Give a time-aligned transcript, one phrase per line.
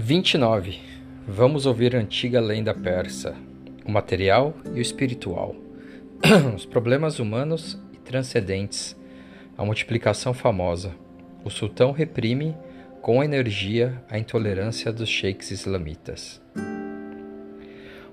[0.00, 0.78] 29.
[1.26, 3.34] Vamos ouvir a antiga lenda persa,
[3.84, 5.56] o material e o espiritual,
[6.54, 8.96] os problemas humanos e transcendentes,
[9.56, 10.94] a multiplicação famosa.
[11.44, 12.56] O sultão reprime
[13.02, 16.40] com energia a intolerância dos sheiks islamitas.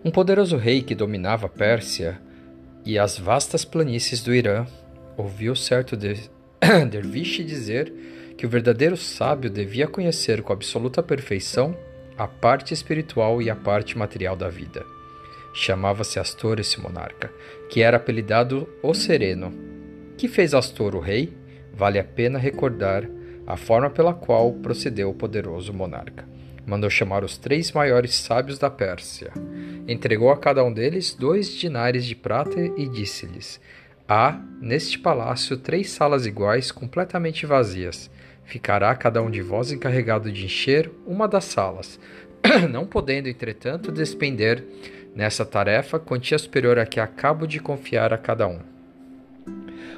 [0.04, 2.20] Um poderoso rei que dominava a Pérsia
[2.84, 4.66] e as vastas planícies do Irã
[5.16, 6.16] ouviu certo de...
[6.90, 7.94] derviche dizer
[8.38, 11.76] que o verdadeiro sábio devia conhecer com absoluta perfeição
[12.18, 14.86] a parte espiritual e a parte material da vida.
[15.54, 17.32] Chamava-se Astor esse monarca,
[17.70, 19.54] que era apelidado o Sereno.
[20.18, 21.34] Que fez Astor o rei?
[21.74, 23.08] Vale a pena recordar
[23.48, 26.28] a forma pela qual procedeu o poderoso monarca.
[26.66, 29.32] Mandou chamar os três maiores sábios da Pérsia.
[29.88, 33.62] Entregou a cada um deles dois dinares de prata e disse-lhes:
[34.08, 38.10] Há, neste palácio, três salas iguais, completamente vazias.
[38.46, 42.00] Ficará cada um de vós encarregado de encher uma das salas,
[42.70, 44.64] não podendo, entretanto, despender
[45.16, 48.60] nessa tarefa quantia superior a que acabo de confiar a cada um.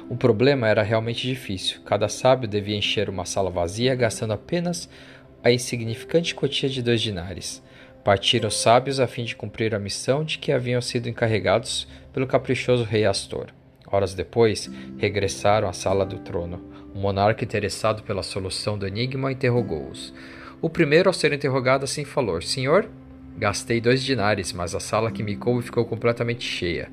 [0.08, 1.82] O problema era realmente difícil.
[1.84, 4.88] Cada sábio devia encher uma sala vazia, gastando apenas
[5.44, 7.62] a insignificante quantia de dois dinares.
[8.02, 12.26] Partiram os sábios a fim de cumprir a missão de que haviam sido encarregados pelo
[12.26, 13.48] caprichoso rei Astor.
[13.90, 16.62] Horas depois, regressaram à sala do trono.
[16.94, 20.12] O monarca, interessado pela solução do enigma, interrogou-os.
[20.60, 22.88] O primeiro, ao ser interrogado, assim falou: Senhor,
[23.36, 26.90] gastei dois dinares, mas a sala que me coube ficou completamente cheia.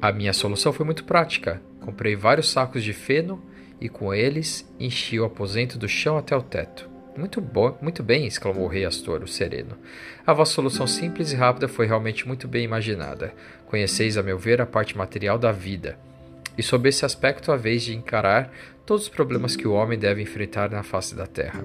[0.00, 1.62] A minha solução foi muito prática.
[1.80, 3.40] Comprei vários sacos de feno
[3.80, 6.91] e com eles enchi o aposento do chão até o teto.
[7.14, 9.76] Muito bom, muito bem, exclamou o rei Astor, o sereno.
[10.26, 13.34] A vossa solução simples e rápida foi realmente muito bem imaginada.
[13.66, 15.98] Conheceis, a meu ver, a parte material da vida.
[16.56, 18.50] E sob esse aspecto, a vez de encarar
[18.86, 21.62] todos os problemas que o homem deve enfrentar na face da terra.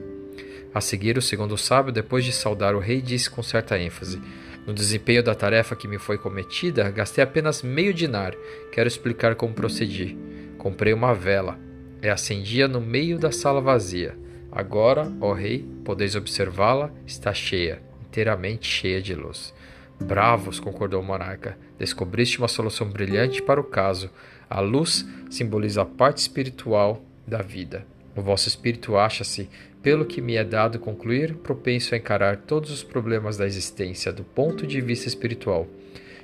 [0.74, 4.22] A seguir, o segundo sábio, depois de saudar o rei, disse com certa ênfase:
[4.66, 8.34] No desempenho da tarefa que me foi cometida, gastei apenas meio dinar.
[8.74, 10.18] Quero explicar como procedi.
[10.58, 11.58] Comprei uma vela.
[12.02, 14.27] É acendia no meio da sala vazia.
[14.58, 19.54] Agora, ó rei, podeis observá-la, está cheia, inteiramente cheia de luz.
[20.02, 21.56] Bravos, concordou o monarca.
[21.78, 24.10] Descobriste uma solução brilhante para o caso.
[24.50, 27.86] A luz simboliza a parte espiritual da vida.
[28.16, 29.48] O vosso espírito acha-se,
[29.84, 34.24] pelo que me é dado concluir, propenso a encarar todos os problemas da existência do
[34.24, 35.68] ponto de vista espiritual.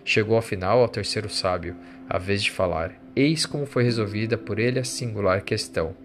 [0.03, 1.75] Chegou afinal ao terceiro sábio,
[2.09, 2.99] a vez de falar.
[3.15, 5.95] Eis como foi resolvida por ele a singular questão.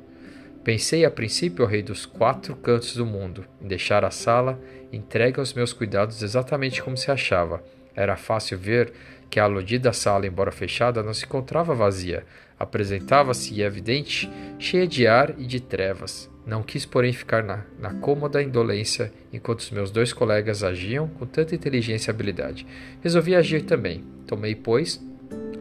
[0.65, 4.61] Pensei a princípio, ao rei dos quatro cantos do mundo, em deixar a sala
[4.93, 7.63] entregue aos meus cuidados exatamente como se achava.
[7.95, 8.93] Era fácil ver
[9.31, 12.25] que a aludida sala, embora fechada, não se encontrava vazia.
[12.59, 16.31] Apresentava-se, evidente, cheia de ar e de trevas.
[16.47, 21.27] Não quis, porém, ficar na, na cômoda indolência enquanto os meus dois colegas agiam com
[21.27, 22.67] tanta inteligência e habilidade.
[23.03, 24.03] Resolvi agir também.
[24.27, 25.01] Tomei, pois,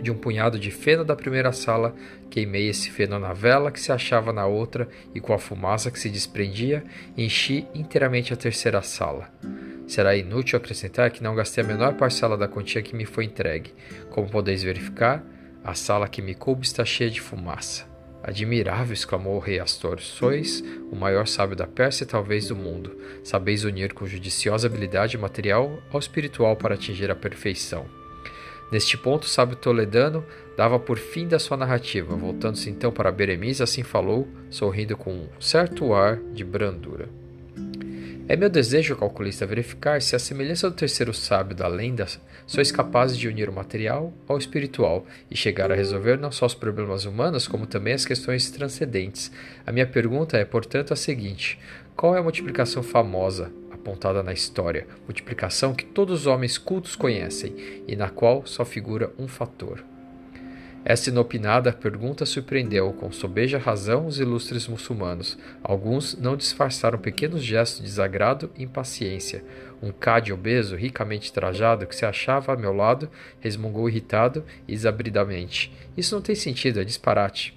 [0.02, 1.96] de um punhado de feno da primeira sala,
[2.30, 6.00] queimei esse feno na vela que se achava na outra e com a fumaça que
[6.00, 6.84] se desprendia,
[7.18, 9.30] enchi inteiramente a terceira sala.
[9.88, 13.74] Será inútil acrescentar que não gastei a menor parcela da quantia que me foi entregue.
[14.10, 15.24] Como podeis verificar,
[15.64, 17.86] a sala que me coube está cheia de fumaça.
[18.22, 22.98] Admirável, exclamou o rei Astor, sois o maior sábio da Pérsia e talvez do mundo.
[23.24, 27.97] Sabeis unir com judiciosa habilidade material ao espiritual para atingir a perfeição.
[28.72, 30.26] Neste ponto, o sábio toledano
[30.58, 32.16] dava por fim da sua narrativa.
[32.16, 37.10] Voltando-se então para Beremiz, assim falou, sorrindo com um certo ar de brandura.
[38.30, 42.06] É meu desejo, calculista, verificar se a semelhança do terceiro sábio da lenda
[42.46, 46.54] sois capazes de unir o material ao espiritual e chegar a resolver não só os
[46.54, 49.32] problemas humanos, como também as questões transcendentes.
[49.66, 51.58] A minha pergunta é, portanto, a seguinte:
[51.96, 57.56] qual é a multiplicação famosa, apontada na história, multiplicação que todos os homens cultos conhecem
[57.88, 59.82] e na qual só figura um fator.
[60.90, 65.38] Essa inopinada pergunta surpreendeu com sobeja razão os ilustres muçulmanos.
[65.62, 69.44] Alguns não disfarçaram pequenos gestos de desagrado e impaciência.
[69.84, 73.10] Um cade obeso, ricamente trajado, que se achava a meu lado,
[73.42, 75.74] resmungou irritado e exabridamente.
[75.98, 77.54] Isso não tem sentido, é disparate.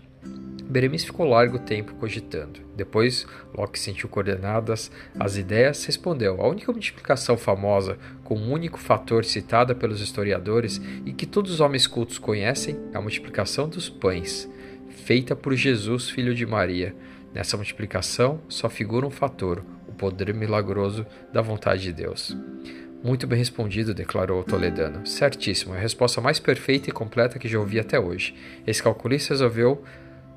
[0.71, 2.61] Beremiz ficou largo tempo cogitando.
[2.77, 3.27] Depois,
[3.73, 9.75] que sentiu coordenadas as ideias, respondeu: A única multiplicação famosa, com um único fator citada
[9.75, 14.49] pelos historiadores e que todos os homens cultos conhecem, é a multiplicação dos pães,
[14.89, 16.95] feita por Jesus, filho de Maria.
[17.35, 22.37] Nessa multiplicação só figura um fator, o poder milagroso da vontade de Deus.
[23.03, 25.07] Muito bem respondido, declarou o toledano.
[25.07, 28.35] Certíssimo, é a resposta mais perfeita e completa que já ouvi até hoje.
[28.67, 29.83] Esse calculista resolveu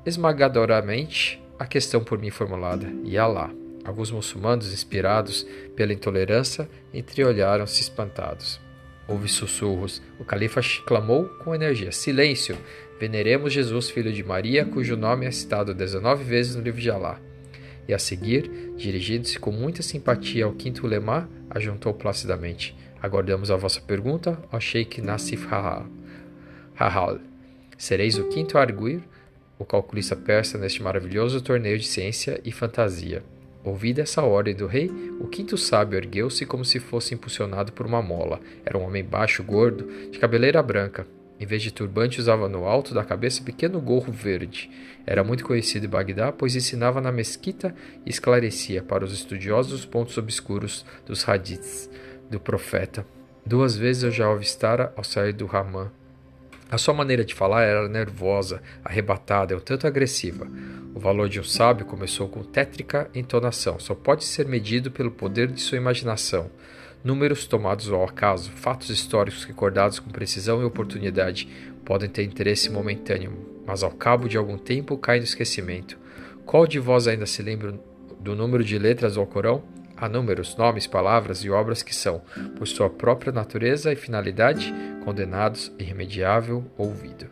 [0.04, 3.50] esmagadoramente a questão por mim formulada, e Alá.
[3.84, 5.46] Alguns muçulmanos, inspirados
[5.76, 8.58] pela intolerância, entreolharam-se espantados.
[9.06, 10.02] Houve sussurros.
[10.18, 12.56] O califa clamou com energia: Silêncio!
[12.98, 17.20] Veneremos Jesus, filho de Maria, cujo nome é citado 19 vezes no livro de Alá.
[17.86, 23.82] E a seguir, dirigindo-se com muita simpatia ao quinto lemá, ajuntou placidamente: Aguardamos a vossa
[23.82, 27.18] pergunta, ó Sheikh Nassif Hahal.
[27.76, 29.02] Sereis o quinto a arguir
[29.58, 33.22] o calculista persa neste maravilhoso torneio de ciência e fantasia.
[33.64, 38.02] Ouvida essa ordem do rei, o quinto sábio ergueu-se como se fosse impulsionado por uma
[38.02, 38.38] mola.
[38.64, 41.06] Era um homem baixo, gordo, de cabeleira branca.
[41.40, 44.70] Em vez de turbante, usava no alto da cabeça pequeno gorro verde.
[45.06, 47.74] Era muito conhecido em Bagdá, pois ensinava na mesquita
[48.04, 51.90] e esclarecia para os estudiosos os pontos obscuros dos hadiths
[52.30, 53.06] do profeta.
[53.46, 55.90] Duas vezes eu já o avistara ao sair do Ramã.
[56.70, 60.46] A sua maneira de falar era nervosa, arrebatada e um tanto agressiva.
[60.94, 65.48] O valor de um sábio começou com tétrica entonação, só pode ser medido pelo poder
[65.48, 66.50] de sua imaginação.
[67.02, 71.48] Números tomados ao acaso, fatos históricos recordados com precisão e oportunidade,
[71.84, 75.98] podem ter interesse momentâneo, mas ao cabo de algum tempo caem no esquecimento.
[76.46, 77.74] Qual de vós ainda se lembra
[78.18, 79.62] do número de letras do Alcorão?
[79.96, 82.20] Há números, nomes, palavras e obras que são,
[82.56, 84.74] por sua própria natureza e finalidade,
[85.04, 87.26] condenados, irremediável ouvido.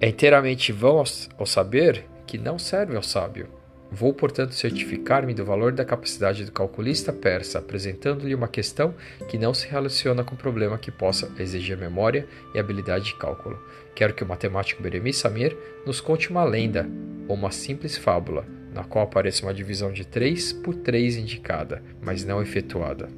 [0.00, 1.02] É inteiramente vão
[1.36, 3.48] ao, saber que não serve ao sábio.
[3.92, 8.94] Vou, portanto, certificar-me do valor da capacidade do calculista persa, apresentando-lhe uma questão
[9.28, 13.60] que não se relaciona com problema que possa exigir memória e habilidade de cálculo.
[13.94, 16.88] Quero que o matemático Beremi Samir nos conte uma lenda,
[17.26, 22.24] ou uma simples fábula, na qual apareça uma divisão de 3 por 3 indicada, mas
[22.24, 23.08] não efetuada,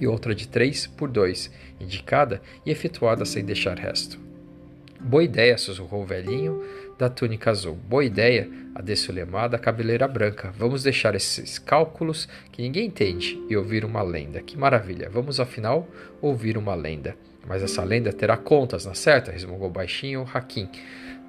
[0.00, 1.50] e outra de 3 por 2,
[1.80, 4.18] indicada e efetuada sem deixar resto.
[5.00, 6.62] Boa ideia, sussurrou o velhinho
[6.98, 7.74] da túnica azul.
[7.74, 10.52] Boa ideia, a de Sulemar da cabeleira branca.
[10.56, 14.40] Vamos deixar esses cálculos que ninguém entende e ouvir uma lenda.
[14.40, 15.10] Que maravilha!
[15.10, 15.86] Vamos afinal
[16.22, 17.14] ouvir uma lenda.
[17.46, 19.30] Mas essa lenda terá contas, na certa?
[19.30, 20.70] resmungou baixinho o Hakim,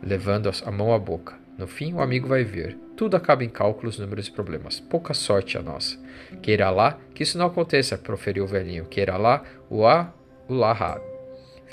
[0.02, 1.45] levando a mão à boca.
[1.58, 2.78] No fim, o amigo vai ver.
[2.98, 4.80] Tudo acaba em cálculos, números e problemas.
[4.80, 5.98] Pouca sorte a nossa.
[6.42, 8.86] Queira lá que isso não aconteça, proferiu o velhinho.
[8.86, 10.14] Queira lá o A,
[10.48, 11.02] o Lahad.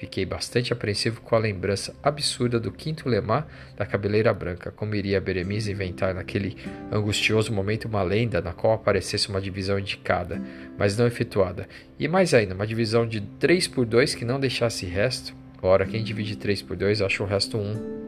[0.02, 3.46] Fiquei bastante apreensivo com a lembrança absurda do quinto lemá
[3.76, 6.56] da cabeleira branca, como iria Beremiz inventar naquele
[6.90, 10.42] angustioso momento uma lenda na qual aparecesse uma divisão indicada,
[10.76, 11.68] mas não efetuada,
[12.00, 15.36] e mais ainda, uma divisão de 3 por 2 que não deixasse resto.
[15.62, 18.02] Ora, quem divide 3 por 2 acha o resto 1.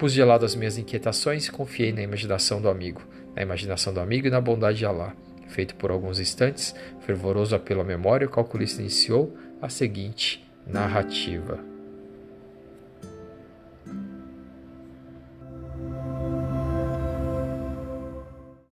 [0.00, 3.02] Pus de lado as minhas inquietações e confiei na imaginação do amigo,
[3.36, 5.12] na imaginação do amigo e na bondade de Alá.
[5.46, 11.69] Feito por alguns instantes, fervoroso apelo à memória, o calculista iniciou a seguinte narrativa.